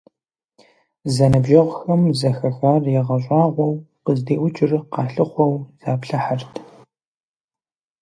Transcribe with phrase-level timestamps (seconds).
[1.13, 3.73] Зэныбжьэгъухэм, зэхахар ягъэщӀагъуэу,
[4.05, 6.53] къыздиӀукӀыр къалъыхъуэу заплъыхьырт.